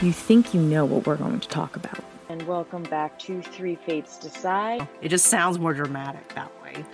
[0.00, 2.04] you think you know what we're going to talk about.
[2.28, 4.86] And welcome back to Three Fates Decide.
[5.00, 6.84] It just sounds more dramatic that way.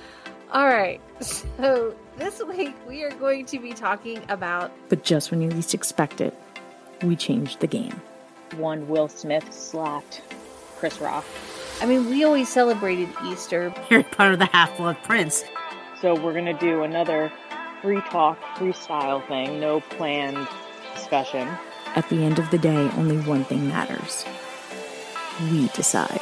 [0.53, 1.01] All right.
[1.21, 4.73] So this week we are going to be talking about.
[4.89, 6.35] But just when you least expect it,
[7.03, 8.01] we changed the game.
[8.57, 10.23] One Will Smith slapped
[10.77, 11.25] Chris Rock.
[11.81, 13.75] I mean, we always celebrated Easter.
[13.91, 15.45] You're part of the Half Blood Prince.
[16.01, 17.33] So we're going to do another
[17.83, 20.49] free talk, freestyle thing, no planned
[20.95, 21.49] discussion.
[21.97, 24.25] At the end of the day, only one thing matters.
[25.43, 26.21] We decide.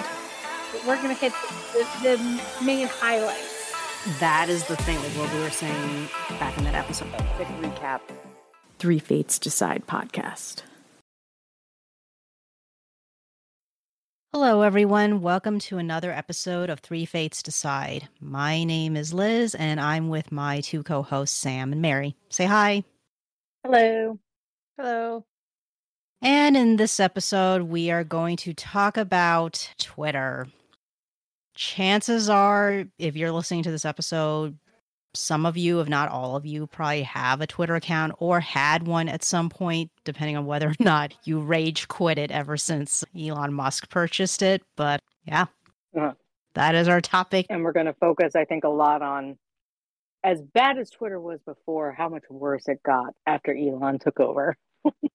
[0.86, 1.32] We're going to hit
[1.72, 3.72] the, the, main highlights.
[4.20, 7.10] That is the thing, like what we were saying back in that episode.
[7.36, 8.00] Quick recap.
[8.78, 10.60] Three Fates Decide podcast.
[14.34, 15.22] Hello, everyone.
[15.22, 18.08] Welcome to another episode of Three Fates Decide.
[18.20, 22.14] My name is Liz, and I'm with my two co hosts, Sam and Mary.
[22.28, 22.84] Say hi.
[23.64, 24.18] Hello.
[24.76, 25.24] Hello.
[26.24, 30.46] And in this episode, we are going to talk about Twitter.
[31.56, 34.56] Chances are, if you're listening to this episode,
[35.14, 38.86] some of you, if not all of you, probably have a Twitter account or had
[38.86, 43.02] one at some point, depending on whether or not you rage quit it ever since
[43.18, 44.62] Elon Musk purchased it.
[44.76, 45.46] But yeah,
[45.96, 46.12] uh-huh.
[46.54, 47.46] that is our topic.
[47.50, 49.36] And we're going to focus, I think, a lot on
[50.22, 54.56] as bad as Twitter was before, how much worse it got after Elon took over.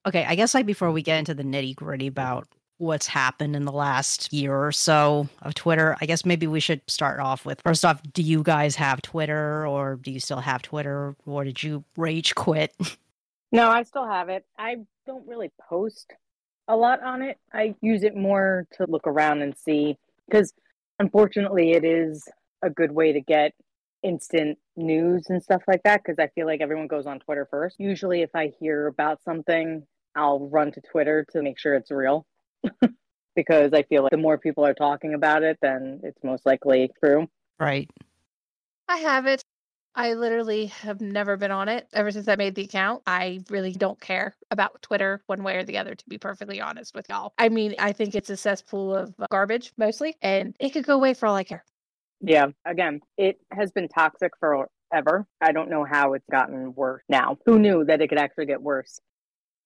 [0.08, 3.66] Okay, I guess like before we get into the nitty gritty about what's happened in
[3.66, 5.98] the last year or so of Twitter.
[6.00, 9.66] I guess maybe we should start off with first off, do you guys have Twitter
[9.66, 12.74] or do you still have Twitter or did you rage quit?
[13.50, 14.46] No, I still have it.
[14.60, 16.12] I don't really post
[16.68, 17.38] a lot on it.
[17.54, 19.98] I use it more to look around and see
[20.30, 20.54] because
[21.00, 22.28] unfortunately it is
[22.62, 23.54] a good way to get
[24.08, 27.76] instant news and stuff like that because I feel like everyone goes on Twitter first.
[27.80, 29.84] Usually if I hear about something,
[30.16, 32.26] I'll run to Twitter to make sure it's real.
[33.36, 36.90] because I feel like the more people are talking about it, then it's most likely
[37.04, 37.28] true.
[37.60, 37.90] Right.
[38.88, 39.44] I have it.
[39.94, 43.04] I literally have never been on it ever since I made the account.
[43.08, 46.94] I really don't care about Twitter one way or the other, to be perfectly honest
[46.94, 47.34] with y'all.
[47.38, 51.14] I mean, I think it's a cesspool of garbage mostly, and it could go away
[51.14, 51.64] for all I care.
[52.22, 55.28] Yeah, again, it has been toxic forever.
[55.42, 57.38] I don't know how it's gotten worse now.
[57.46, 59.00] Who knew that it could actually get worse?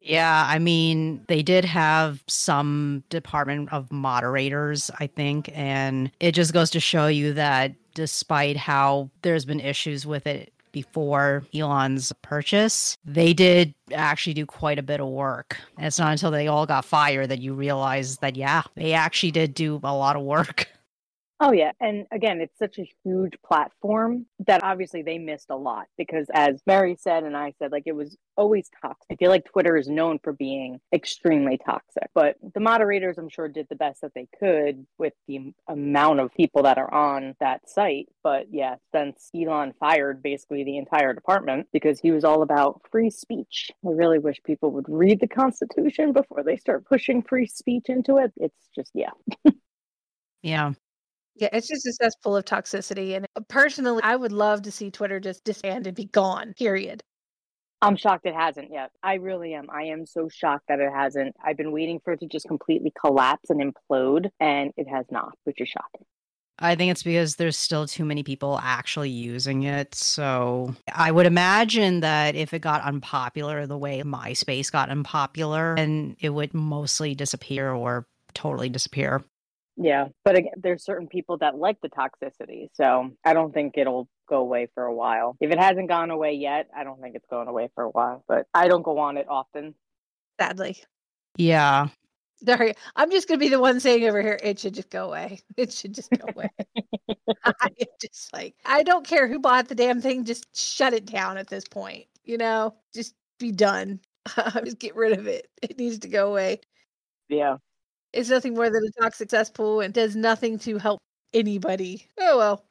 [0.01, 6.53] Yeah, I mean, they did have some department of moderators, I think, and it just
[6.53, 12.97] goes to show you that despite how there's been issues with it before Elon's purchase,
[13.06, 15.57] they did actually do quite a bit of work.
[15.78, 19.31] And it's not until they all got fired that you realize that, yeah, they actually
[19.31, 20.68] did do a lot of work.
[21.44, 21.72] Oh, yeah.
[21.79, 26.62] And again, it's such a huge platform that obviously they missed a lot because, as
[26.68, 29.07] Mary said, and I said, like it was always toxic.
[29.12, 33.47] I feel like Twitter is known for being extremely toxic, but the moderators, I'm sure,
[33.47, 37.68] did the best that they could with the amount of people that are on that
[37.68, 38.07] site.
[38.22, 43.09] But yeah, since Elon fired basically the entire department because he was all about free
[43.09, 47.85] speech, I really wish people would read the Constitution before they start pushing free speech
[47.88, 48.31] into it.
[48.38, 49.09] It's just, yeah.
[50.44, 50.74] yeah.
[51.41, 53.16] Yeah, it's just a cesspool of toxicity.
[53.16, 57.02] And uh, personally, I would love to see Twitter just disband and be gone, period.
[57.81, 58.91] I'm shocked it hasn't yet.
[59.02, 59.68] I really am.
[59.72, 61.35] I am so shocked that it hasn't.
[61.44, 65.34] I've been waiting for it to just completely collapse and implode, and it has not,
[65.46, 66.06] which is shocking.
[66.59, 69.96] I think it's because there's still too many people actually using it.
[69.96, 76.16] So I would imagine that if it got unpopular the way MySpace got unpopular, and
[76.19, 79.24] it would mostly disappear or totally disappear.
[79.78, 84.09] Yeah, but again, there's certain people that like the toxicity, so I don't think it'll
[84.28, 85.38] go away for a while.
[85.40, 88.24] If it hasn't gone away yet, I don't think it's going away for a while.
[88.28, 89.74] But I don't go on it often.
[90.40, 90.78] Sadly.
[91.38, 91.88] Yeah.
[92.46, 94.40] Sorry, I'm just gonna be the one saying over here.
[94.44, 95.40] It should just go away.
[95.58, 96.50] It should just go away.
[97.46, 97.70] I
[98.02, 100.26] just like I don't care who bought the damn thing.
[100.26, 102.06] Just shut it down at this point.
[102.24, 104.00] You know, just be done.
[104.64, 105.48] just get rid of it.
[105.62, 106.62] It needs to go away.
[107.30, 107.57] Yeah.
[108.13, 111.00] It's nothing more than a toxic cesspool and does nothing to help
[111.34, 112.08] anybody.
[112.19, 112.66] Oh well.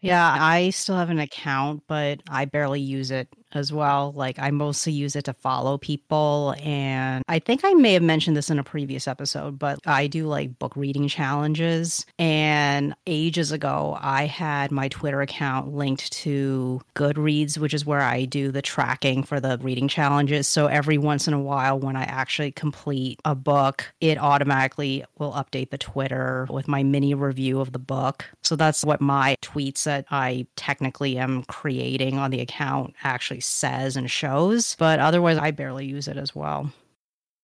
[0.00, 4.12] Yeah, I still have an account, but I barely use it as well.
[4.12, 6.54] Like I mostly use it to follow people.
[6.62, 10.26] And I think I may have mentioned this in a previous episode, but I do
[10.26, 12.06] like book reading challenges.
[12.18, 18.24] And ages ago, I had my Twitter account linked to Goodreads, which is where I
[18.24, 20.46] do the tracking for the reading challenges.
[20.48, 25.32] So every once in a while, when I actually complete a book, it automatically will
[25.32, 28.26] update the Twitter with my mini review of the book.
[28.42, 33.96] So that's what my tweets that I technically am creating on the account actually says
[33.96, 36.72] and shows, but otherwise I barely use it as well.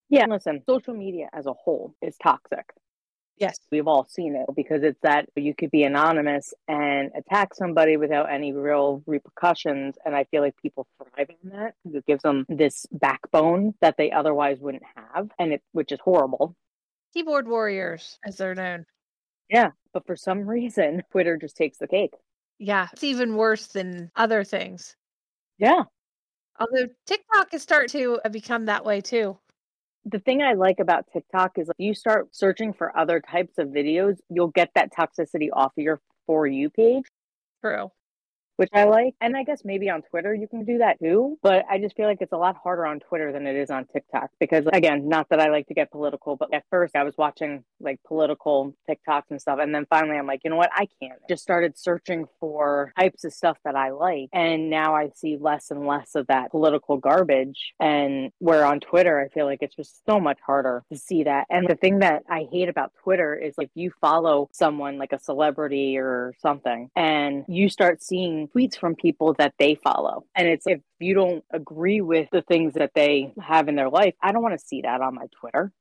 [0.08, 2.66] Yeah, listen, social media as a whole is toxic.
[3.38, 3.58] Yes.
[3.70, 8.32] We've all seen it because it's that you could be anonymous and attack somebody without
[8.32, 9.96] any real repercussions.
[10.04, 13.96] And I feel like people thrive on that because it gives them this backbone that
[13.98, 16.56] they otherwise wouldn't have, and it which is horrible.
[17.12, 18.86] Keyboard warriors, as they're known.
[19.50, 22.14] Yeah, but for some reason, Twitter just takes the cake.
[22.58, 24.96] Yeah, it's even worse than other things.
[25.58, 25.84] Yeah.
[26.58, 29.38] Although TikTok is start to uh, become that way too.
[30.04, 33.68] The thing I like about TikTok is if you start searching for other types of
[33.68, 37.04] videos, you'll get that toxicity off of your For You page.
[37.62, 37.90] True.
[38.56, 39.14] Which I like.
[39.20, 41.38] And I guess maybe on Twitter you can do that too.
[41.42, 43.86] But I just feel like it's a lot harder on Twitter than it is on
[43.86, 47.14] TikTok because, again, not that I like to get political, but at first I was
[47.16, 49.58] watching like political TikToks and stuff.
[49.60, 50.70] And then finally I'm like, you know what?
[50.74, 51.18] I can't.
[51.28, 54.28] Just started searching for types of stuff that I like.
[54.32, 57.72] And now I see less and less of that political garbage.
[57.80, 61.46] And where on Twitter, I feel like it's just so much harder to see that.
[61.50, 65.18] And the thing that I hate about Twitter is if you follow someone like a
[65.18, 70.24] celebrity or something and you start seeing tweets from people that they follow.
[70.34, 74.14] And it's if you don't agree with the things that they have in their life,
[74.22, 75.72] I don't want to see that on my Twitter.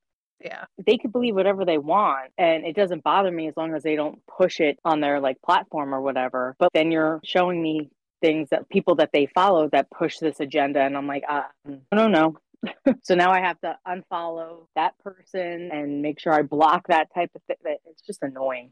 [0.44, 0.65] Yeah.
[0.85, 3.95] They could believe whatever they want and it doesn't bother me as long as they
[3.95, 6.56] don't push it on their like platform or whatever.
[6.59, 7.89] But then you're showing me
[8.21, 11.44] things that people that they follow that push this agenda and I'm like, uh,
[11.91, 12.38] I don't know.
[13.03, 17.31] so now I have to unfollow that person and make sure I block that type
[17.35, 17.77] of thing.
[17.85, 18.71] It's just annoying.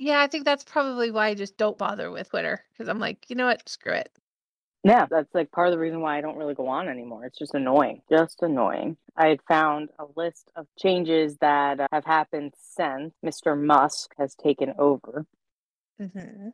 [0.00, 3.24] Yeah, I think that's probably why I just don't bother with Twitter because I'm like,
[3.28, 3.68] you know what?
[3.68, 4.10] Screw it.
[4.84, 7.24] Yeah, that's like part of the reason why I don't really go on anymore.
[7.24, 8.96] It's just annoying, just annoying.
[9.16, 13.60] I had found a list of changes that uh, have happened since Mr.
[13.60, 15.26] Musk has taken over.
[16.00, 16.50] Mm-hmm.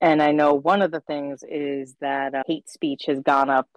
[0.00, 3.68] And I know one of the things is that uh, hate speech has gone up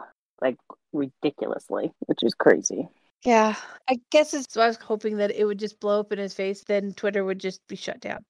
[0.42, 0.58] like
[0.94, 2.88] ridiculously, which is crazy.
[3.26, 3.56] Yeah,
[3.90, 4.56] I guess it's.
[4.56, 7.40] I was hoping that it would just blow up in his face, then Twitter would
[7.40, 8.24] just be shut down.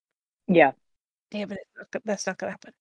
[0.48, 0.72] Yeah.
[1.32, 2.74] Damn it, it's not go- that's not gonna happen.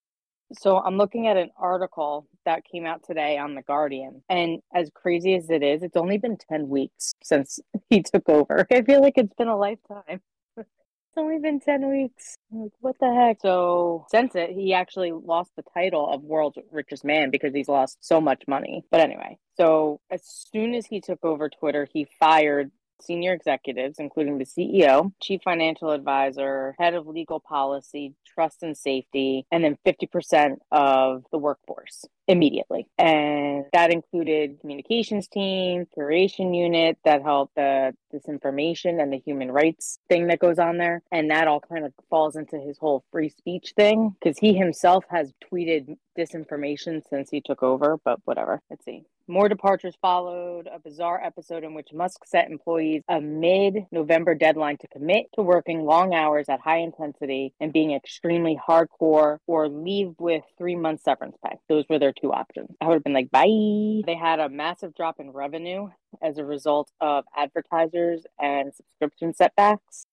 [0.53, 4.23] So I'm looking at an article that came out today on The Guardian.
[4.29, 7.59] And as crazy as it is, it's only been 10 weeks since
[7.91, 8.67] he took over.
[8.71, 10.21] I feel like it's been a lifetime.
[10.57, 10.69] it's
[11.17, 12.37] only been 10 weeks.
[12.53, 13.41] I'm like, what the heck?
[13.41, 17.99] So since it, he actually lost the title of world's richest man because he's lost
[18.01, 18.85] so much money.
[18.93, 20.23] But anyway, so as
[20.53, 25.91] soon as he took over Twitter, he fired senior executives, including the CEO, chief financial
[25.91, 32.87] advisor, head of legal policy, trust and safety, and then 50% of the workforce immediately.
[32.99, 39.99] And that included communications team, curation unit that helped the disinformation and the human rights
[40.09, 41.03] thing that goes on there.
[41.13, 45.05] And that all kind of falls into his whole free speech thing because he himself
[45.11, 48.61] has tweeted disinformation since he took over, but whatever.
[48.71, 49.05] Let's see.
[49.29, 54.77] More departures followed, a bizarre episode in which Musk set employees a mid November deadline
[54.79, 60.15] to commit to working long hours at high intensity and being extremely hardcore or leave
[60.21, 61.57] with three months severance pay.
[61.69, 62.71] Those were their two options.
[62.81, 64.03] I would have been like, bye.
[64.07, 65.89] They had a massive drop in revenue
[66.23, 70.07] as a result of advertisers and subscription setbacks.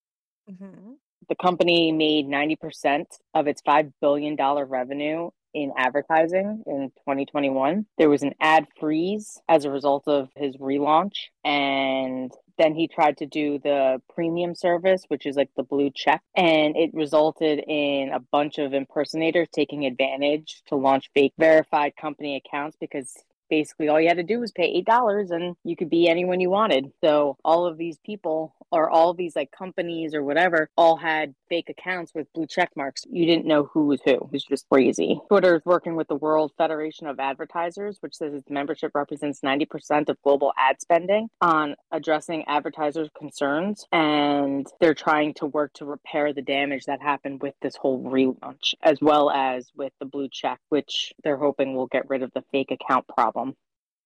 [0.50, 0.92] Mm-hmm.
[1.28, 3.04] The company made 90%
[3.34, 7.86] of its $5 billion revenue in advertising in 2021.
[7.96, 11.28] There was an ad freeze as a result of his relaunch.
[11.44, 16.22] And then he tried to do the premium service, which is like the blue check.
[16.36, 22.36] And it resulted in a bunch of impersonators taking advantage to launch fake verified company
[22.36, 23.14] accounts because
[23.50, 26.40] basically all you had to do was pay eight dollars and you could be anyone
[26.40, 30.96] you wanted so all of these people or all these like companies or whatever all
[30.96, 33.04] had fake accounts with blue check marks.
[33.10, 34.12] You didn't know who was who.
[34.12, 35.20] It was just crazy.
[35.28, 40.08] Twitter is working with the world federation of advertisers which says its membership represents 90%
[40.08, 46.32] of global ad spending on addressing advertisers concerns and they're trying to work to repair
[46.32, 50.60] the damage that happened with this whole relaunch as well as with the blue check
[50.68, 53.54] which they're hoping will get rid of the fake account problem.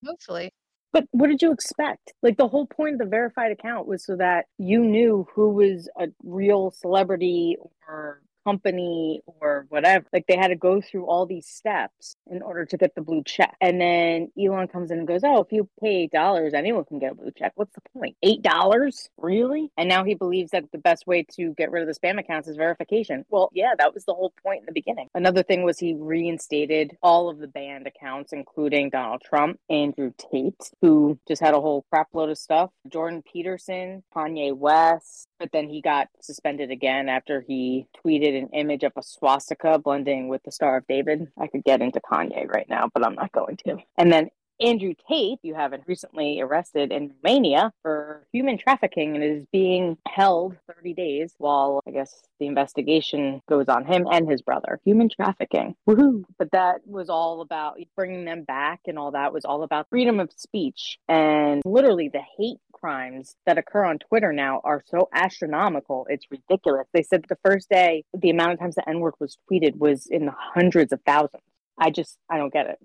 [0.05, 0.53] Hopefully.
[0.92, 2.12] But what did you expect?
[2.23, 5.88] Like the whole point of the verified account was so that you knew who was
[5.99, 7.57] a real celebrity
[7.88, 10.07] or company or whatever.
[10.12, 13.23] Like they had to go through all these steps in order to get the blue
[13.25, 13.57] check.
[13.61, 16.99] And then Elon comes in and goes, Oh, if you pay eight dollars, anyone can
[16.99, 17.52] get a blue check.
[17.57, 18.17] What's the point?
[18.23, 19.09] Eight dollars?
[19.19, 19.71] Really?
[19.76, 22.49] And now he believes that the best way to get rid of the spam accounts
[22.49, 23.25] is verification.
[23.28, 25.09] Well, yeah, that was the whole point in the beginning.
[25.14, 30.71] Another thing was he reinstated all of the banned accounts, including Donald Trump, Andrew Tate,
[30.81, 35.68] who just had a whole crap load of stuff, Jordan Peterson, Kanye West, but then
[35.68, 40.52] he got suspended again after he tweeted an image of a swastika blending with the
[40.52, 41.28] Star of David.
[41.38, 43.78] I could get into Kanye right now, but I'm not going to.
[43.97, 44.30] And then
[44.61, 50.57] Andrew Tate, you haven't recently arrested in Romania for human trafficking and is being held
[50.75, 54.81] 30 days while I guess the investigation goes on him and his brother.
[54.85, 55.77] Human trafficking.
[55.88, 56.25] Woohoo.
[56.38, 60.19] But that was all about bringing them back and all that was all about freedom
[60.19, 60.99] of speech.
[61.09, 66.07] And literally the hate crimes that occur on Twitter now are so astronomical.
[66.09, 66.87] It's ridiculous.
[66.93, 70.07] They said the first day, the amount of times the N word was tweeted was
[70.07, 71.43] in the hundreds of thousands.
[71.79, 72.79] I just, I don't get it.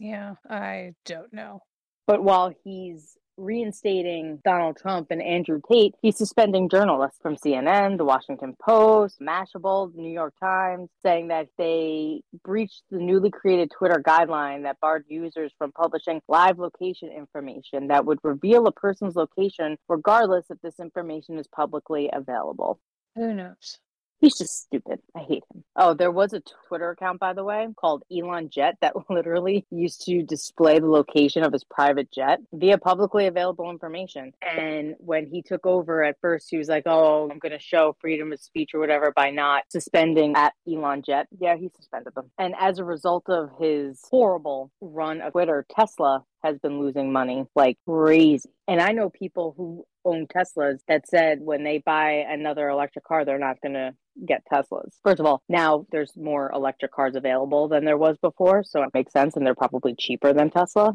[0.00, 1.60] Yeah, I don't know.
[2.06, 8.04] But while he's reinstating Donald Trump and Andrew Tate, he's suspending journalists from CNN, The
[8.04, 14.02] Washington Post, Mashable, The New York Times, saying that they breached the newly created Twitter
[14.04, 19.76] guideline that barred users from publishing live location information that would reveal a person's location
[19.88, 22.80] regardless if this information is publicly available.
[23.16, 23.78] Who knows?
[24.20, 25.00] He's just stupid.
[25.16, 25.64] I hate him.
[25.76, 30.04] Oh, there was a Twitter account, by the way, called Elon Jet that literally used
[30.06, 34.32] to display the location of his private jet via publicly available information.
[34.42, 37.96] And when he took over at first, he was like, oh, I'm going to show
[37.98, 41.26] freedom of speech or whatever by not suspending at Elon Jet.
[41.38, 42.30] Yeah, he suspended them.
[42.38, 47.46] And as a result of his horrible run of Twitter, Tesla has been losing money
[47.54, 48.48] like crazy.
[48.68, 53.24] And I know people who own Teslas that said when they buy another electric car,
[53.24, 53.94] they're not going to
[54.26, 54.90] get Teslas.
[55.02, 58.90] First of all, now there's more electric cars available than there was before, so it
[58.94, 60.94] makes sense and they're probably cheaper than Tesla.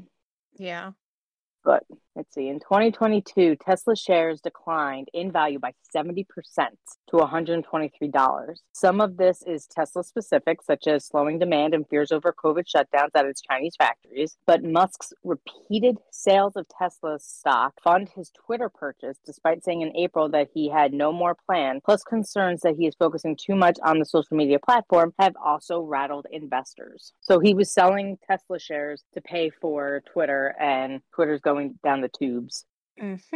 [0.58, 0.92] Yeah.
[1.64, 1.84] But
[2.16, 6.26] let's see, in 2022, Tesla shares declined in value by 70%
[7.10, 8.56] to $123.
[8.72, 13.10] Some of this is Tesla specific, such as slowing demand and fears over COVID shutdowns
[13.16, 14.38] at its Chinese factories.
[14.46, 20.30] But Musk's repeated sales of Tesla stock fund his Twitter purchase, despite saying in April
[20.30, 24.00] that he had no more plan, plus concerns that he is focusing too much on
[24.00, 27.12] the social media platform have also rattled investors.
[27.22, 32.18] So he was selling Tesla shares to pay for Twitter, and Twitter's going down the
[32.18, 32.66] tubes.
[33.02, 33.36] Mm-hmm.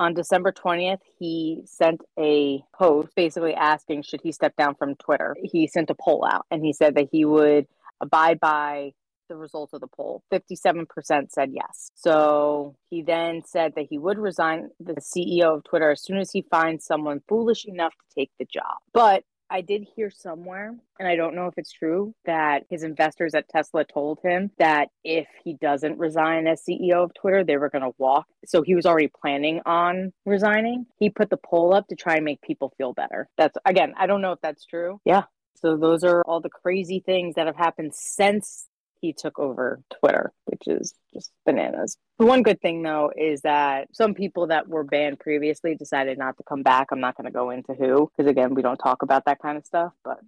[0.00, 5.36] On December 20th, he sent a post basically asking, should he step down from Twitter?
[5.42, 7.66] He sent a poll out and he said that he would
[8.00, 8.92] abide by
[9.28, 10.22] the results of the poll.
[10.32, 10.86] 57%
[11.30, 11.90] said yes.
[11.94, 16.30] So he then said that he would resign the CEO of Twitter as soon as
[16.30, 18.78] he finds someone foolish enough to take the job.
[18.94, 23.34] But I did hear somewhere, and I don't know if it's true, that his investors
[23.34, 27.70] at Tesla told him that if he doesn't resign as CEO of Twitter, they were
[27.70, 28.26] going to walk.
[28.46, 30.86] So he was already planning on resigning.
[30.98, 33.28] He put the poll up to try and make people feel better.
[33.36, 35.00] That's, again, I don't know if that's true.
[35.04, 35.24] Yeah.
[35.56, 38.67] So those are all the crazy things that have happened since
[39.00, 41.96] he took over Twitter, which is just bananas.
[42.18, 46.36] The one good thing though is that some people that were banned previously decided not
[46.38, 46.88] to come back.
[46.90, 49.56] I'm not going to go into who because again, we don't talk about that kind
[49.58, 50.18] of stuff, but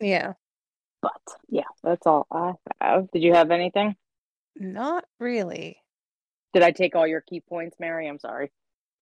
[0.00, 0.34] Yeah.
[1.02, 1.12] but
[1.48, 3.10] yeah, that's all I have.
[3.10, 3.96] Did you have anything?
[4.56, 5.78] Not really.
[6.52, 8.08] Did I take all your key points, Mary?
[8.08, 8.50] I'm sorry.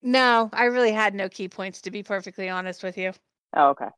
[0.02, 3.12] No, I really had no key points to be perfectly honest with you.
[3.56, 3.88] Oh, okay.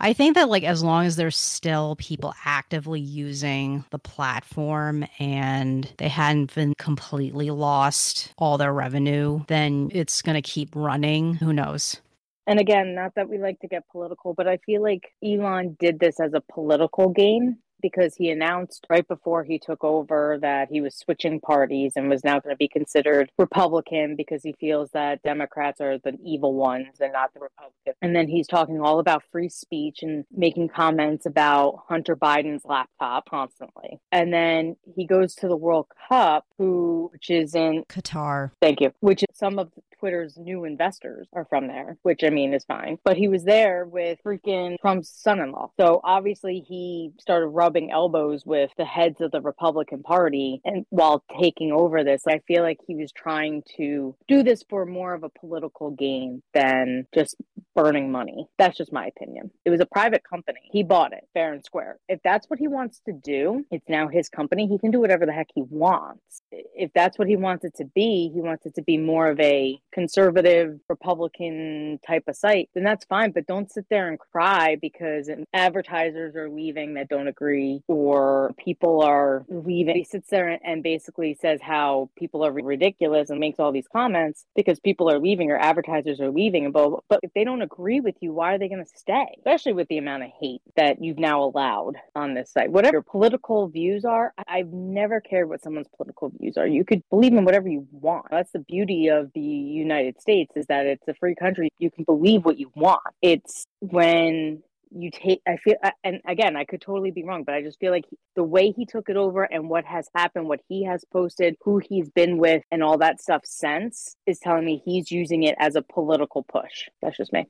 [0.00, 5.90] I think that like as long as there's still people actively using the platform and
[5.98, 11.34] they hadn't been completely lost all their revenue, then it's going to keep running.
[11.34, 12.00] Who knows?
[12.46, 15.98] And again, not that we like to get political, but I feel like Elon did
[15.98, 20.80] this as a political game because he announced right before he took over that he
[20.80, 25.22] was switching parties and was now going to be considered Republican because he feels that
[25.22, 27.94] Democrats are the evil ones and not the Republicans.
[28.00, 33.28] And then he's talking all about free speech and making comments about Hunter Biden's laptop
[33.28, 34.00] constantly.
[34.10, 38.52] And then he goes to the World Cup, who which is in Qatar.
[38.62, 38.94] Thank you.
[39.00, 39.70] Which is some of
[40.04, 42.98] Twitter's new investors are from there, which I mean is fine.
[43.04, 45.70] But he was there with freaking Trump's son in law.
[45.80, 51.24] So obviously he started rubbing elbows with the heads of the Republican Party and while
[51.40, 52.24] taking over this.
[52.28, 56.42] I feel like he was trying to do this for more of a political gain
[56.52, 57.36] than just
[57.74, 58.46] burning money.
[58.58, 59.50] That's just my opinion.
[59.64, 60.60] It was a private company.
[60.62, 61.98] He bought it fair and square.
[62.08, 64.66] If that's what he wants to do, it's now his company.
[64.66, 66.42] He can do whatever the heck he wants.
[66.50, 69.40] If that's what he wants it to be, he wants it to be more of
[69.40, 73.32] a conservative Republican type of site, then that's fine.
[73.32, 79.02] But don't sit there and cry because advertisers are leaving that don't agree or people
[79.02, 79.96] are leaving.
[79.96, 84.46] He sits there and basically says how people are ridiculous and makes all these comments
[84.54, 86.70] because people are leaving or advertisers are leaving.
[86.70, 89.26] But, but if they don't agree with you, why are they going to stay?
[89.38, 92.70] Especially with the amount of hate that you've now allowed on this site.
[92.70, 96.66] Whatever your political views are, I've never cared what someone's political views are.
[96.66, 98.26] You could believe in whatever you want.
[98.30, 101.70] That's the beauty of the United States is that it's a free country.
[101.78, 103.02] You can believe what you want.
[103.20, 104.62] It's when
[104.96, 107.80] you take i feel uh, and again i could totally be wrong but i just
[107.80, 108.04] feel like
[108.36, 111.78] the way he took it over and what has happened what he has posted who
[111.78, 115.76] he's been with and all that stuff since is telling me he's using it as
[115.76, 116.88] a political push.
[117.02, 117.46] That's just me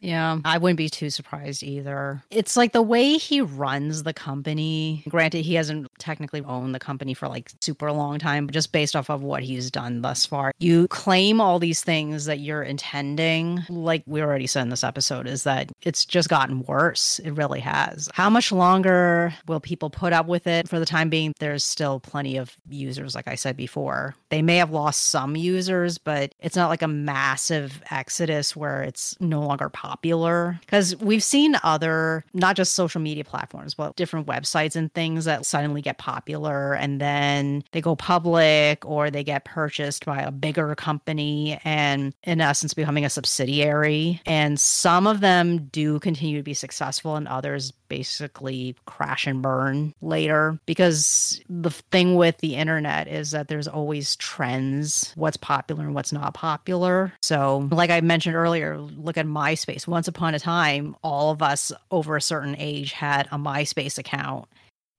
[0.00, 2.22] yeah, I wouldn't be too surprised either.
[2.30, 5.02] It's like the way he runs the company.
[5.08, 8.94] Granted, he hasn't technically owned the company for like super long time, but just based
[8.94, 13.64] off of what he's done thus far, you claim all these things that you're intending.
[13.68, 17.18] Like we already said in this episode, is that it's just gotten worse.
[17.20, 18.08] It really has.
[18.14, 20.68] How much longer will people put up with it?
[20.68, 24.14] For the time being, there's still plenty of users, like I said before.
[24.28, 29.16] They may have lost some users, but it's not like a massive exodus where it's
[29.20, 34.26] no longer possible popular because we've seen other not just social media platforms but different
[34.26, 39.46] websites and things that suddenly get popular and then they go public or they get
[39.46, 44.20] purchased by a bigger company and in essence becoming a subsidiary.
[44.26, 49.94] And some of them do continue to be successful and others basically crash and burn
[50.00, 55.94] later because the thing with the internet is that there's always trends what's popular and
[55.94, 59.86] what's not popular so like i mentioned earlier look at myspace.
[59.86, 64.46] Once upon a time, all of us over a certain age had a MySpace account.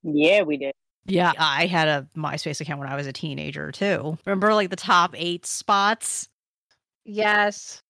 [0.02, 0.72] Yeah, we did.
[1.06, 4.18] Yeah, I had a MySpace account when I was a teenager too.
[4.24, 6.28] Remember like the top eight spots?
[7.04, 7.82] Yes.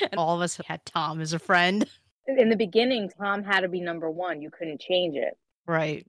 [0.00, 1.88] and all of us had Tom as a friend.
[2.26, 4.40] In the beginning, Tom had to be number one.
[4.40, 5.36] You couldn't change it.
[5.66, 6.06] Right.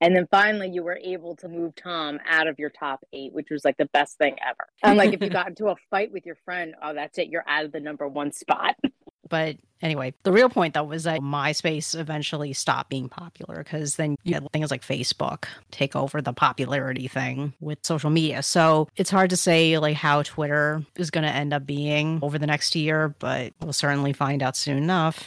[0.00, 3.50] And then finally, you were able to move Tom out of your top eight, which
[3.50, 4.66] was like the best thing ever.
[4.82, 7.28] And like if you got into a fight with your friend, oh, that's it.
[7.28, 8.74] You're out of the number one spot.
[9.32, 14.16] But anyway, the real point though was that MySpace eventually stopped being popular because then
[14.24, 18.42] you had things like Facebook take over the popularity thing with social media.
[18.42, 22.38] So it's hard to say like how Twitter is going to end up being over
[22.38, 25.24] the next year, but we'll certainly find out soon enough.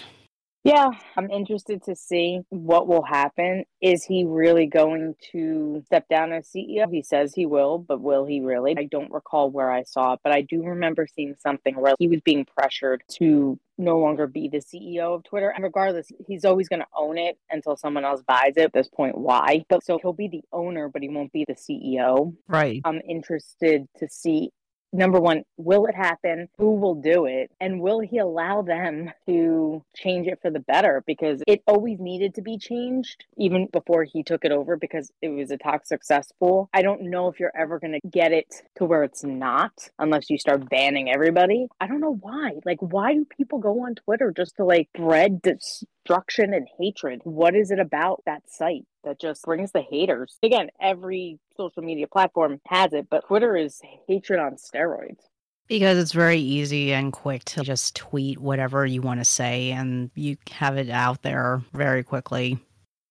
[0.65, 3.65] Yeah, I'm interested to see what will happen.
[3.81, 6.91] Is he really going to step down as CEO?
[6.91, 8.73] He says he will, but will he really?
[8.75, 12.07] I don't recall where I saw it, but I do remember seeing something where he
[12.07, 15.49] was being pressured to no longer be the CEO of Twitter.
[15.49, 18.63] And regardless, he's always going to own it until someone else buys it.
[18.63, 19.65] At this point, why?
[19.69, 22.33] But so he'll be the owner, but he won't be the CEO.
[22.47, 22.81] Right.
[22.85, 24.49] I'm interested to see
[24.95, 26.49] number one, will it happen?
[26.57, 27.51] Who will do it?
[27.59, 31.03] And will he allow them to change it for the better?
[31.05, 35.29] Because it always needed to be changed, even before he took it over, because it
[35.29, 36.69] was a toxic successful.
[36.73, 40.29] I don't know if you're ever going to get it to where it's not unless
[40.29, 41.67] you start banning everybody.
[41.79, 42.53] I don't know why.
[42.65, 47.21] Like, why do people go on Twitter just to like spread destruction and hatred?
[47.23, 48.85] What is it about that site?
[49.05, 50.37] That just brings the haters.
[50.43, 55.21] Again, every social media platform has it, but Twitter is hatred on steroids.
[55.67, 60.11] Because it's very easy and quick to just tweet whatever you want to say and
[60.13, 62.59] you have it out there very quickly.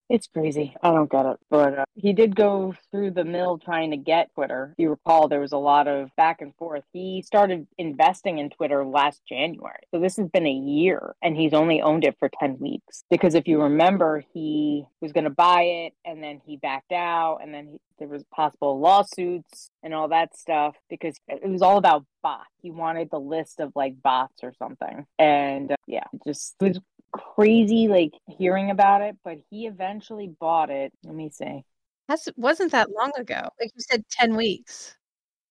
[0.07, 0.75] It's crazy.
[0.83, 1.37] I don't get it.
[1.49, 4.69] But uh, he did go through the mill trying to get Twitter.
[4.73, 6.83] If you recall, there was a lot of back and forth.
[6.93, 9.79] He started investing in Twitter last January.
[9.91, 13.03] So this has been a year and he's only owned it for 10 weeks.
[13.09, 17.39] Because if you remember, he was going to buy it and then he backed out
[17.41, 21.77] and then he, there was possible lawsuits and all that stuff because it was all
[21.77, 22.49] about bots.
[22.61, 25.05] He wanted the list of like bots or something.
[25.17, 26.79] And uh, yeah, just was
[27.17, 30.91] crazy like hearing about it, but he eventually bought it.
[31.03, 31.63] Let me see.
[32.07, 33.49] That's wasn't that long ago.
[33.59, 34.95] Like you said 10 weeks.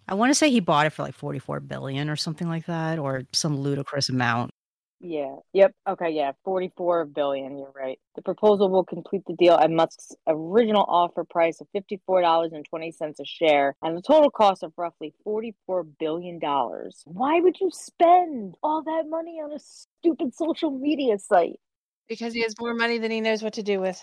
[0.07, 2.99] I want to say he bought it for like 44 billion or something like that
[2.99, 4.53] or some ludicrous amount.
[5.01, 5.37] Yeah.
[5.53, 5.75] Yep.
[5.89, 6.11] Okay.
[6.11, 6.33] Yeah.
[6.45, 7.59] 44 billion.
[7.59, 7.99] You're right.
[8.17, 13.77] The proposal will complete the deal at Musk's original offer price of $54.20 a share
[13.83, 15.53] and the total cost of roughly $44
[15.99, 16.41] billion.
[16.41, 21.61] Why would you spend all that money on a stupid social media site?
[22.09, 24.01] Because he has more money than he knows what to do with.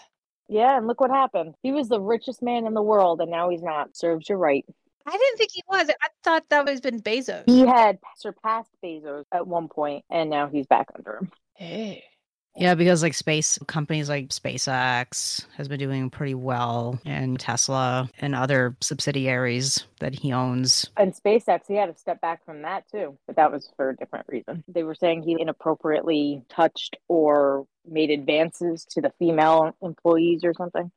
[0.49, 0.77] Yeah.
[0.77, 1.55] And look what happened.
[1.63, 3.95] He was the richest man in the world and now he's not.
[3.95, 4.65] Serves you right.
[5.05, 5.89] I didn't think he was.
[5.89, 7.43] I thought that was been Bezos.
[7.45, 11.31] He had surpassed Bezos at one point, and now he's back under him.
[11.55, 12.03] Hey.
[12.57, 18.35] Yeah, because like space companies like SpaceX has been doing pretty well, and Tesla and
[18.35, 20.89] other subsidiaries that he owns.
[20.97, 23.95] And SpaceX, he had to step back from that too, but that was for a
[23.95, 24.65] different reason.
[24.67, 30.91] They were saying he inappropriately touched or made advances to the female employees or something.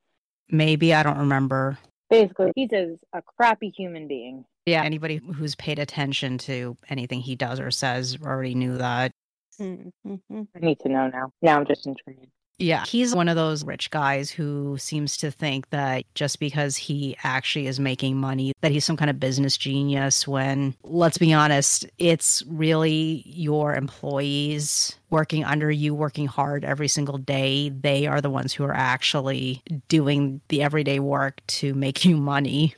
[0.50, 1.78] Maybe I don't remember.
[2.10, 4.44] Basically, he's a, a crappy human being.
[4.66, 9.12] Yeah, anybody who's paid attention to anything he does or says already knew that.
[9.60, 10.42] Mm-hmm.
[10.54, 11.32] I need to know now.
[11.42, 12.26] Now I'm just intrigued.
[12.58, 17.16] Yeah, he's one of those rich guys who seems to think that just because he
[17.24, 20.26] actually is making money, that he's some kind of business genius.
[20.28, 27.18] When, let's be honest, it's really your employees working under you, working hard every single
[27.18, 27.70] day.
[27.70, 32.74] They are the ones who are actually doing the everyday work to make you money.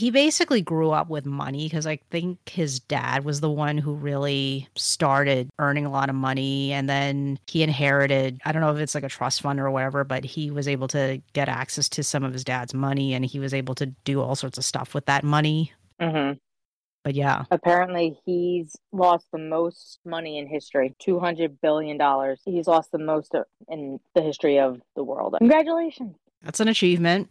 [0.00, 3.92] He basically grew up with money because I think his dad was the one who
[3.92, 6.72] really started earning a lot of money.
[6.72, 10.02] And then he inherited, I don't know if it's like a trust fund or whatever,
[10.04, 13.38] but he was able to get access to some of his dad's money and he
[13.38, 15.70] was able to do all sorts of stuff with that money.
[16.00, 16.38] Mm-hmm.
[17.04, 21.98] But yeah, Apparently, he's lost the most money in history $200 billion.
[22.46, 23.34] He's lost the most
[23.68, 25.34] in the history of the world.
[25.36, 26.16] Congratulations.
[26.42, 27.28] that's an achievement.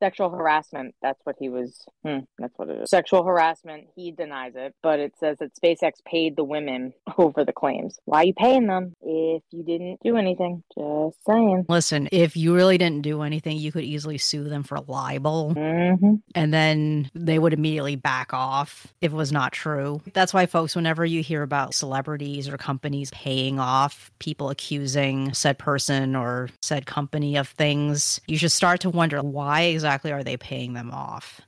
[0.00, 0.94] Sexual harassment.
[1.00, 1.86] That's what he was.
[2.04, 2.90] Hmm, that's what it is.
[2.90, 3.86] Sexual harassment.
[3.94, 7.98] He denies it, but it says that SpaceX paid the women over the claims.
[8.04, 10.62] Why are you paying them if you didn't do anything?
[10.76, 11.64] Just saying.
[11.68, 15.54] Listen, if you really didn't do anything, you could easily sue them for libel.
[15.56, 16.16] Mm-hmm.
[16.34, 20.02] and then they would immediately back off if it was not true.
[20.12, 25.58] That's why, folks, whenever you hear about celebrities or companies paying off people accusing said
[25.58, 30.36] person or said company of things, you should start to wonder why exactly are they
[30.36, 31.40] paying them off?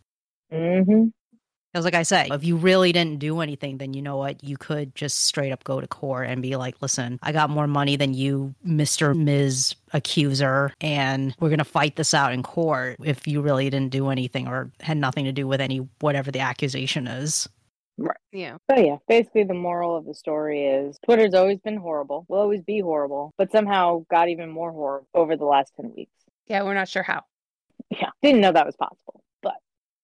[0.52, 1.08] Mm-hmm.
[1.72, 4.42] Because, like I say, if you really didn't do anything, then you know what?
[4.42, 7.66] You could just straight up go to court and be like, listen, I got more
[7.66, 9.14] money than you, Mr.
[9.14, 9.74] Ms.
[9.92, 14.08] Accuser, and we're going to fight this out in court if you really didn't do
[14.08, 17.46] anything or had nothing to do with any whatever the accusation is.
[17.98, 18.16] Right.
[18.32, 18.56] Yeah.
[18.66, 22.62] But yeah, basically the moral of the story is Twitter's always been horrible, will always
[22.62, 26.12] be horrible, but somehow got even more horrible over the last 10 weeks.
[26.46, 27.24] Yeah, we're not sure how.
[27.90, 29.22] Yeah, didn't know that was possible.
[29.42, 29.54] But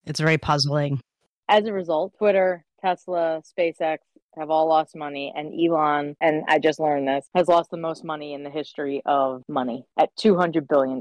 [0.06, 1.00] It's very puzzling.
[1.48, 3.98] as a result, Twitter, Tesla, SpaceX
[4.36, 8.02] have all lost money, and Elon, and I just learned this, has lost the most
[8.04, 11.00] money in the history of money at $200 billion.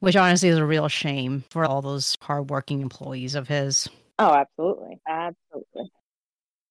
[0.00, 3.88] Which honestly is a real shame for all those hardworking employees of his.
[4.18, 5.00] Oh, absolutely.
[5.08, 5.90] Absolutely.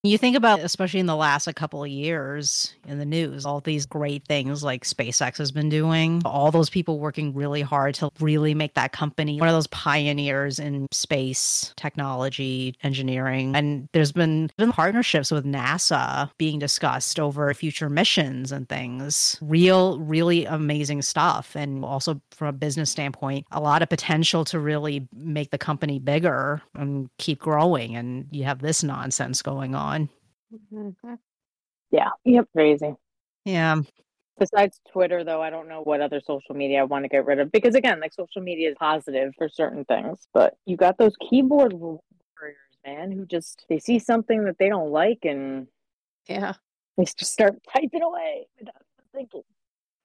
[0.05, 3.61] You think about, especially in the last like, couple of years in the news, all
[3.61, 8.09] these great things like SpaceX has been doing, all those people working really hard to
[8.19, 13.55] really make that company one of those pioneers in space technology, engineering.
[13.55, 19.37] And there's been, been partnerships with NASA being discussed over future missions and things.
[19.39, 21.55] Real, really amazing stuff.
[21.55, 25.97] And also from a business standpoint, a lot of potential to really make the company
[25.97, 27.95] bigger and keep growing.
[27.95, 29.92] And you have this nonsense going on.
[30.53, 31.13] Mm-hmm.
[31.91, 32.09] Yeah.
[32.25, 32.47] Yep.
[32.55, 32.93] Crazy.
[33.45, 33.81] Yeah.
[34.39, 37.39] Besides Twitter, though, I don't know what other social media I want to get rid
[37.39, 41.13] of because, again, like social media is positive for certain things, but you got those
[41.29, 41.99] keyboard warriors,
[42.85, 45.67] man, who just they see something that they don't like and
[46.27, 46.53] Yeah.
[46.97, 48.81] they just start typing away without
[49.13, 49.43] thinking.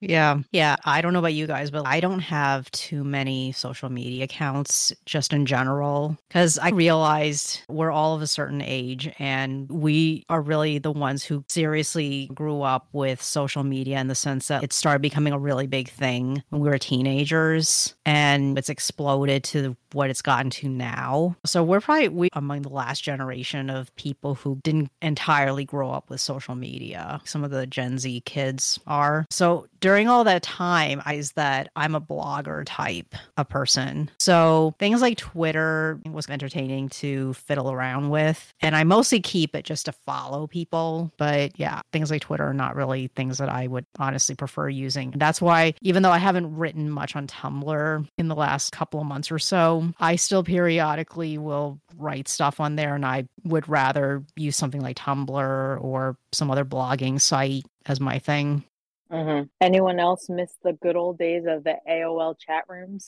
[0.01, 0.39] Yeah.
[0.53, 0.77] Yeah.
[0.85, 4.93] I don't know about you guys, but I don't have too many social media accounts
[5.07, 10.41] just in general because I realized we're all of a certain age and we are
[10.41, 14.73] really the ones who seriously grew up with social media in the sense that it
[14.73, 20.11] started becoming a really big thing when we were teenagers and it's exploded to what
[20.11, 21.37] it's gotten to now.
[21.45, 26.11] So we're probably we among the last generation of people who didn't entirely grow up
[26.11, 27.21] with social media.
[27.25, 29.27] Some of the Gen Z kids are.
[29.31, 34.11] So during all that time, is that I'm a blogger type of person.
[34.19, 38.53] So things like Twitter was entertaining to fiddle around with.
[38.61, 41.13] And I mostly keep it just to follow people.
[41.19, 45.13] But yeah, things like Twitter are not really things that I would honestly prefer using.
[45.17, 49.07] That's why, even though I haven't written much on Tumblr in the last couple of
[49.07, 52.95] months or so, I still periodically will write stuff on there.
[52.95, 58.19] And I would rather use something like Tumblr or some other blogging site as my
[58.19, 58.65] thing.
[59.13, 59.47] Mm-hmm.
[59.61, 63.07] Anyone else miss the good old days of the AOL chat rooms?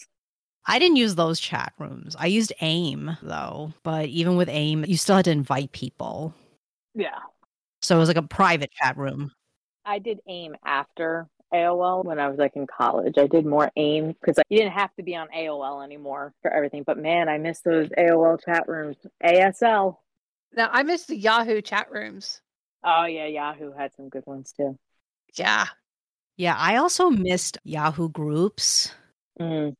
[0.67, 2.17] I didn't use those chat rooms.
[2.19, 6.35] I used AIM though, but even with AIM, you still had to invite people.
[6.95, 7.19] Yeah.
[7.83, 9.33] So it was like a private chat room.
[9.85, 13.15] I did AIM after AOL when I was like in college.
[13.19, 16.85] I did more AIM because you didn't have to be on AOL anymore for everything.
[16.87, 18.97] But man, I miss those AOL chat rooms.
[19.25, 19.97] ASL.
[20.53, 22.41] Now I miss the Yahoo chat rooms.
[22.85, 24.79] Oh yeah, Yahoo had some good ones too.
[25.35, 25.67] Yeah.
[26.37, 28.95] Yeah, I also missed Yahoo groups.
[29.41, 29.75] Mm.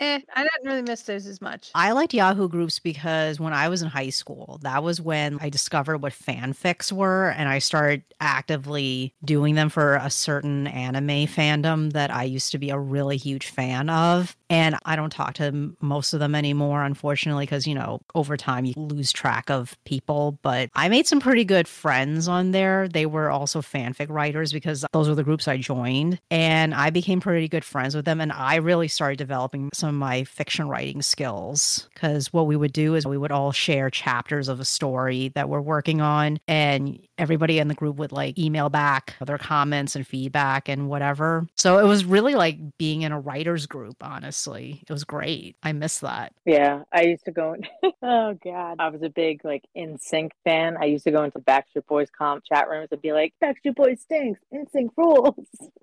[0.00, 1.70] Eh, I didn't really miss those as much.
[1.74, 5.50] I liked Yahoo groups because when I was in high school, that was when I
[5.50, 11.92] discovered what fanfics were and I started actively doing them for a certain anime fandom
[11.92, 14.34] that I used to be a really huge fan of.
[14.48, 18.64] And I don't talk to most of them anymore, unfortunately, because, you know, over time
[18.64, 20.38] you lose track of people.
[20.42, 22.88] But I made some pretty good friends on there.
[22.88, 26.18] They were also fanfic writers because those were the groups I joined.
[26.30, 28.20] And I became pretty good friends with them.
[28.20, 32.72] And I really started developing some of my fiction writing skills because what we would
[32.72, 36.38] do is we would all share chapters of a story that we're working on.
[36.48, 41.46] And everybody in the group would like email back their comments and feedback and whatever.
[41.56, 44.82] So it was really like being in a writer's group, honestly.
[44.88, 45.56] It was great.
[45.62, 46.32] I miss that.
[46.46, 47.56] Yeah, I used to go.
[48.02, 50.76] Oh God, I was a big like NSYNC fan.
[50.80, 54.00] I used to go into Backstreet Boys comp chat rooms and be like, "Backstreet Boys
[54.00, 54.40] stinks.
[54.52, 55.34] NSYNC rules."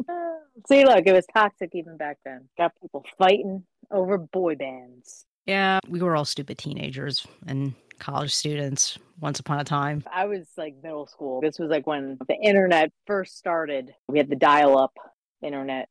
[0.68, 2.50] See, look, it was toxic even back then.
[2.58, 5.26] Got people fighting over boy bands.
[5.46, 10.04] Yeah, we were all stupid teenagers and college students once upon a time.
[10.12, 11.42] I was like middle school.
[11.42, 13.94] This was like when the internet first started.
[14.08, 14.94] We had the dial-up
[15.42, 15.88] internet.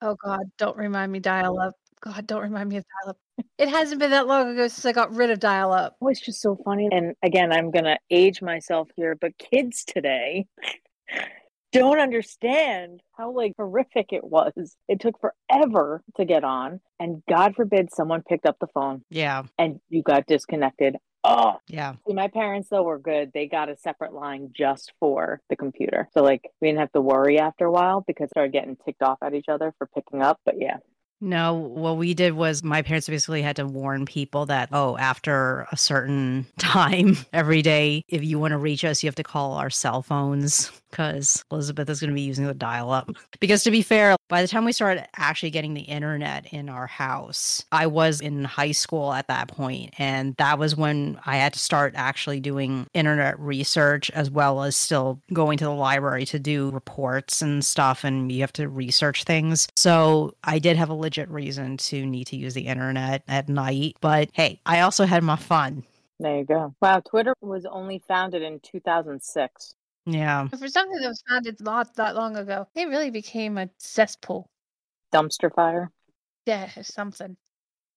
[0.00, 1.74] Oh God, don't remind me dial up.
[2.00, 3.18] God, don't remind me of dial up.
[3.58, 5.96] It hasn't been that long ago since I got rid of dial up.
[6.00, 6.88] Oh, it's just so funny.
[6.90, 10.46] And again, I'm gonna age myself here, but kids today
[11.72, 14.76] don't understand how like horrific it was.
[14.88, 19.42] It took forever to get on, and God forbid someone picked up the phone Yeah,
[19.58, 20.96] and you got disconnected.
[21.24, 21.94] Oh, yeah.
[22.06, 23.32] See, my parents though were good.
[23.34, 27.00] They got a separate line just for the computer, so like we didn't have to
[27.00, 30.22] worry after a while because they started getting ticked off at each other for picking
[30.22, 30.40] up.
[30.44, 30.78] But yeah,
[31.20, 35.66] No, what we did was my parents basically had to warn people that, oh, after
[35.72, 39.54] a certain time every day, if you want to reach us, you have to call
[39.54, 43.10] our cell phones because Elizabeth is going to be using the dial up.
[43.40, 46.86] Because to be fair, by the time we started actually getting the internet in our
[46.86, 51.52] house, I was in high school at that point, And that was when I had
[51.54, 56.38] to start actually doing internet research as well as still going to the library to
[56.38, 58.04] do reports and stuff.
[58.04, 59.68] And you have to research things.
[59.76, 63.96] So I did have a legit reason to need to use the internet at night.
[64.00, 65.84] But hey, I also had my fun.
[66.20, 66.74] there you go.
[66.80, 69.74] Wow, Twitter was only founded in 2006.
[70.10, 70.48] Yeah.
[70.48, 74.48] For something that was founded not that long ago, it really became a cesspool.
[75.12, 75.90] Dumpster fire.
[76.46, 77.36] Yeah, something.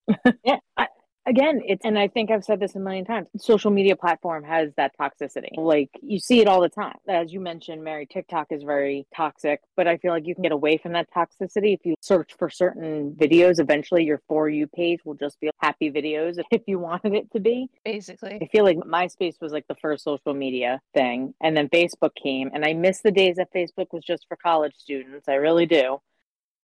[0.44, 0.88] yeah I,
[1.26, 4.72] again it's and i think i've said this a million times social media platform has
[4.78, 8.64] that toxicity like you see it all the time as you mentioned mary tiktok is
[8.64, 11.96] very toxic but i feel like you can get away from that toxicity if you
[12.02, 16.62] search for certain videos eventually your for you page will just be happy videos if
[16.68, 18.40] you wanted it to be Basically.
[18.42, 22.50] I feel like MySpace was like the first social media thing, and then Facebook came,
[22.54, 25.28] and I miss the days that Facebook was just for college students.
[25.28, 26.00] I really do.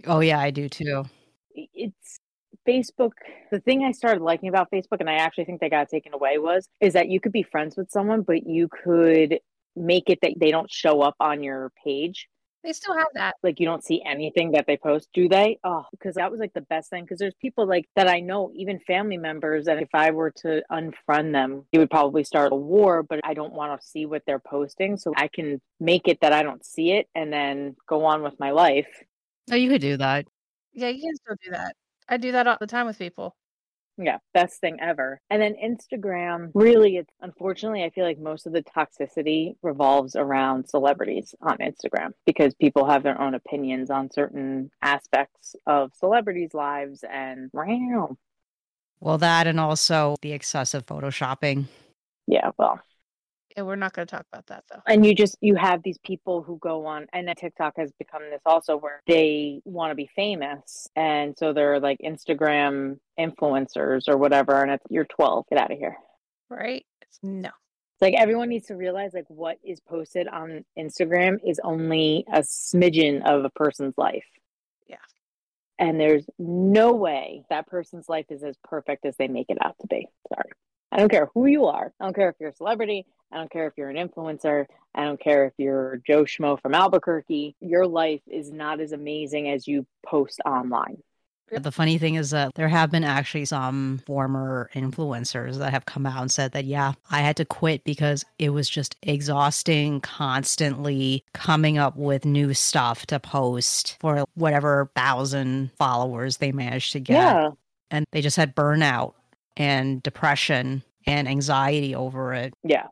[0.05, 1.05] Oh, yeah, I do too.
[1.53, 2.19] It's
[2.67, 3.12] Facebook.
[3.51, 6.38] The thing I started liking about Facebook, and I actually think they got taken away,
[6.38, 9.39] was is that you could be friends with someone, but you could
[9.75, 12.27] make it that they don't show up on your page.
[12.63, 13.36] They still have that.
[13.43, 15.57] Like you don't see anything that they post, do they?
[15.63, 17.03] Oh, because that was like the best thing.
[17.03, 20.63] Because there's people like that I know, even family members, that if I were to
[20.69, 23.03] unfriend them, it would probably start a war.
[23.03, 26.33] But I don't want to see what they're posting, so I can make it that
[26.33, 28.88] I don't see it, and then go on with my life.
[29.49, 30.25] Oh, you could do that.
[30.73, 31.73] Yeah, you can still do that.
[32.09, 33.35] I do that all the time with people.
[33.99, 35.19] Yeah, best thing ever.
[35.31, 40.69] And then Instagram, really, it's unfortunately, I feel like most of the toxicity revolves around
[40.69, 47.03] celebrities on Instagram because people have their own opinions on certain aspects of celebrities' lives.
[47.11, 48.17] And wow,
[48.99, 51.65] Well, that and also the excessive photoshopping.
[52.27, 52.79] yeah, well,
[53.57, 54.81] Yeah, we're not going to talk about that though.
[54.87, 58.21] and you just you have these people who go on and then tiktok has become
[58.29, 64.15] this also where they want to be famous and so they're like instagram influencers or
[64.17, 65.97] whatever and it's you're 12 get out of here
[66.49, 66.85] Right?
[67.23, 67.49] No.
[67.49, 72.39] It's like everyone needs to realize like what is posted on Instagram is only a
[72.39, 74.23] smidgen of a person's life.
[74.87, 74.97] Yeah.
[75.79, 79.75] And there's no way that person's life is as perfect as they make it out
[79.81, 80.07] to be.
[80.33, 80.51] Sorry.
[80.91, 81.93] I don't care who you are.
[82.00, 83.06] I don't care if you're a celebrity.
[83.32, 84.65] I don't care if you're an influencer.
[84.95, 87.56] I don't care if you're Joe Schmo from Albuquerque.
[87.60, 90.97] Your life is not as amazing as you post online.
[91.50, 96.06] The funny thing is that there have been actually some former influencers that have come
[96.06, 101.23] out and said that, yeah, I had to quit because it was just exhausting, constantly
[101.34, 107.13] coming up with new stuff to post for whatever thousand followers they managed to get.
[107.13, 107.52] Yeah.
[107.91, 109.13] And they just had burnout
[109.57, 112.53] and depression and anxiety over it.
[112.63, 112.87] Yeah.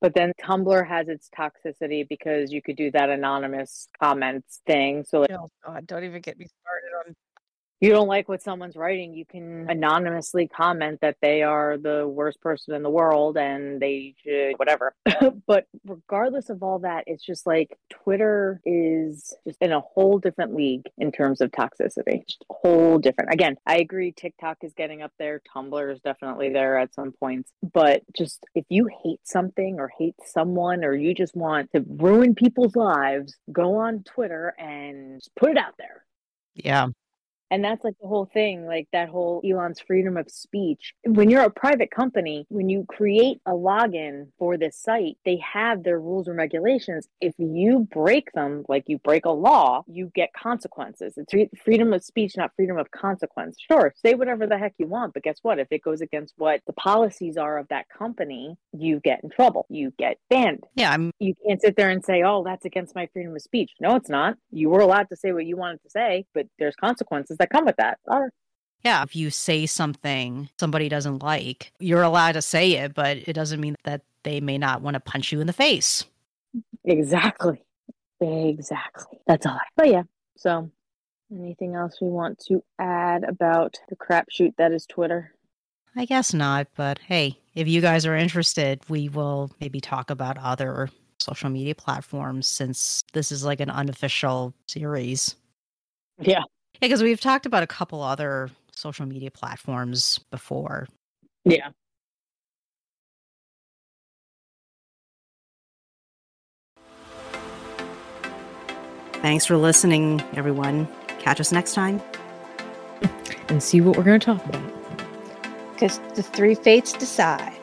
[0.00, 5.04] But then Tumblr has its toxicity because you could do that anonymous comments thing.
[5.04, 7.14] So like, Oh God, don't even get me started on
[7.80, 12.40] you don't like what someone's writing, you can anonymously comment that they are the worst
[12.42, 14.94] person in the world and they should whatever.
[15.46, 20.54] but regardless of all that, it's just like Twitter is just in a whole different
[20.54, 22.26] league in terms of toxicity.
[22.26, 23.32] Just a whole different.
[23.32, 27.50] Again, I agree TikTok is getting up there, Tumblr is definitely there at some points,
[27.72, 32.34] but just if you hate something or hate someone or you just want to ruin
[32.34, 36.04] people's lives, go on Twitter and put it out there.
[36.54, 36.88] Yeah.
[37.50, 40.94] And that's like the whole thing, like that whole Elon's freedom of speech.
[41.04, 45.82] When you're a private company, when you create a login for this site, they have
[45.82, 47.08] their rules and regulations.
[47.20, 51.14] If you break them, like you break a law, you get consequences.
[51.16, 53.56] It's freedom of speech, not freedom of consequence.
[53.70, 55.58] Sure, say whatever the heck you want, but guess what?
[55.58, 59.66] If it goes against what the policies are of that company, you get in trouble.
[59.68, 60.64] You get banned.
[60.76, 63.72] Yeah, I'm You can't sit there and say, oh, that's against my freedom of speech.
[63.80, 64.36] No, it's not.
[64.52, 67.64] You were allowed to say what you wanted to say, but there's consequences that come
[67.64, 67.98] with that.
[68.06, 68.30] Right.
[68.84, 73.34] Yeah, if you say something somebody doesn't like, you're allowed to say it, but it
[73.34, 76.04] doesn't mean that they may not want to punch you in the face.
[76.84, 77.62] Exactly.
[78.20, 79.18] Exactly.
[79.26, 79.52] That's all.
[79.52, 80.02] I, but yeah.
[80.36, 80.70] So,
[81.32, 85.34] anything else we want to add about the crapshoot that is Twitter?
[85.96, 90.38] I guess not, but hey, if you guys are interested, we will maybe talk about
[90.38, 95.36] other social media platforms since this is like an unofficial series.
[96.18, 96.42] Yeah.
[96.80, 100.88] Yeah, because we've talked about a couple other social media platforms before.
[101.44, 101.70] Yeah.
[109.20, 110.88] Thanks for listening, everyone.
[111.18, 112.00] Catch us next time.
[113.48, 114.62] And see what we're going to talk about.
[115.74, 117.59] Because the three fates decide.